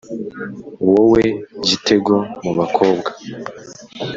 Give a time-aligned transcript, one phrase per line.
[0.91, 1.21] wowe,
[1.67, 3.09] gitego mu bakobwa?